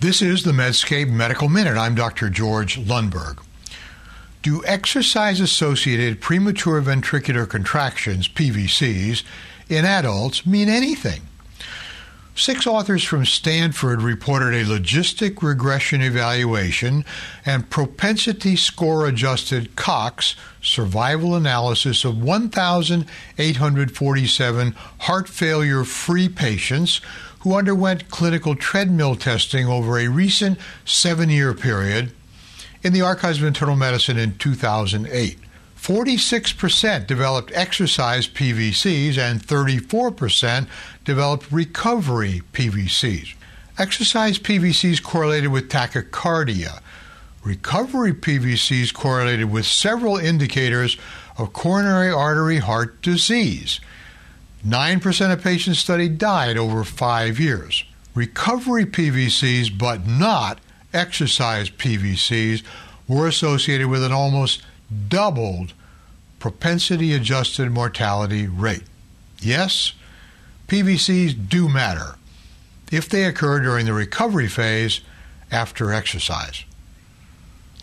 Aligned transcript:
This 0.00 0.22
is 0.22 0.44
the 0.44 0.52
Medscape 0.52 1.10
Medical 1.10 1.48
Minute. 1.48 1.76
I'm 1.76 1.96
Dr. 1.96 2.30
George 2.30 2.78
Lundberg. 2.78 3.42
Do 4.42 4.64
exercise 4.64 5.40
associated 5.40 6.20
premature 6.20 6.80
ventricular 6.80 7.48
contractions, 7.48 8.28
PVCs, 8.28 9.24
in 9.68 9.84
adults 9.84 10.46
mean 10.46 10.68
anything? 10.68 11.22
Six 12.38 12.66
authors 12.68 13.02
from 13.02 13.26
Stanford 13.26 14.00
reported 14.00 14.54
a 14.54 14.64
logistic 14.64 15.42
regression 15.42 16.00
evaluation 16.00 17.04
and 17.44 17.68
propensity 17.68 18.54
score 18.54 19.08
adjusted 19.08 19.74
Cox 19.74 20.36
survival 20.62 21.34
analysis 21.34 22.04
of 22.04 22.22
1,847 22.22 24.72
heart 25.00 25.28
failure 25.28 25.82
free 25.82 26.28
patients 26.28 27.00
who 27.40 27.56
underwent 27.56 28.08
clinical 28.08 28.54
treadmill 28.54 29.16
testing 29.16 29.66
over 29.66 29.98
a 29.98 30.06
recent 30.06 30.60
seven 30.84 31.30
year 31.30 31.52
period 31.54 32.12
in 32.84 32.92
the 32.92 33.02
Archives 33.02 33.40
of 33.40 33.48
Internal 33.48 33.74
Medicine 33.74 34.16
in 34.16 34.38
2008. 34.38 35.38
46% 35.78 37.06
developed 37.06 37.52
exercise 37.54 38.26
PVCs 38.28 39.16
and 39.16 39.40
34% 39.40 40.66
developed 41.04 41.50
recovery 41.52 42.42
PVCs. 42.52 43.34
Exercise 43.78 44.38
PVCs 44.38 45.02
correlated 45.02 45.50
with 45.50 45.70
tachycardia. 45.70 46.80
Recovery 47.44 48.12
PVCs 48.12 48.92
correlated 48.92 49.50
with 49.50 49.64
several 49.64 50.16
indicators 50.16 50.98
of 51.38 51.52
coronary 51.52 52.10
artery 52.10 52.58
heart 52.58 53.00
disease. 53.00 53.80
9% 54.66 55.32
of 55.32 55.42
patients 55.42 55.78
studied 55.78 56.18
died 56.18 56.58
over 56.58 56.82
five 56.82 57.38
years. 57.38 57.84
Recovery 58.14 58.84
PVCs, 58.84 59.78
but 59.78 60.06
not 60.08 60.58
exercise 60.92 61.70
PVCs, 61.70 62.64
were 63.06 63.28
associated 63.28 63.86
with 63.86 64.02
an 64.02 64.12
almost 64.12 64.62
doubled 65.08 65.72
propensity 66.38 67.12
adjusted 67.12 67.70
mortality 67.70 68.46
rate. 68.46 68.84
Yes, 69.40 69.92
PVCs 70.68 71.48
do 71.48 71.68
matter 71.68 72.16
if 72.90 73.08
they 73.08 73.24
occur 73.24 73.60
during 73.60 73.86
the 73.86 73.92
recovery 73.92 74.48
phase 74.48 75.00
after 75.50 75.92
exercise. 75.92 76.64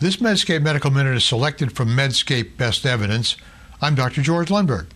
This 0.00 0.16
Medscape 0.16 0.62
Medical 0.62 0.90
Minute 0.90 1.16
is 1.16 1.24
selected 1.24 1.72
from 1.72 1.96
Medscape 1.96 2.56
Best 2.56 2.84
Evidence. 2.84 3.36
I'm 3.80 3.94
Dr. 3.94 4.22
George 4.22 4.48
Lundberg. 4.48 4.86